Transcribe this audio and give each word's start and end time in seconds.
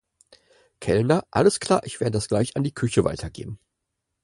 Kellner: 0.79 1.27
Alles 1.29 1.59
klar, 1.59 1.83
ich 1.85 1.99
werde 1.99 2.13
das 2.13 2.27
gleich 2.27 2.57
an 2.57 2.63
die 2.63 2.73
Küche 2.73 3.03
weitergeben. 3.03 3.59